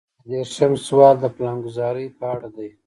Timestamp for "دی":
2.55-2.69